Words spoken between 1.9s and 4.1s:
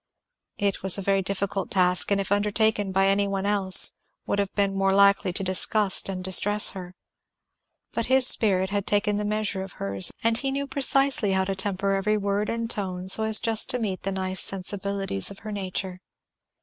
and if undertaken by any one else